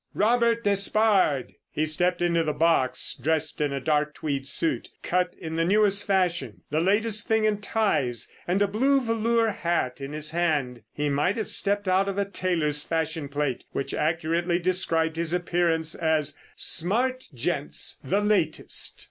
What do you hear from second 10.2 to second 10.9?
hand.